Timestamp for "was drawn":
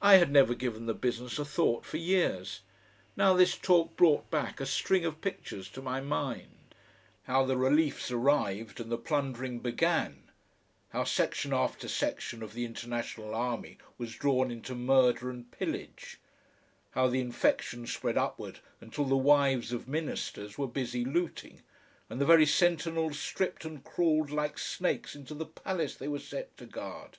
13.98-14.50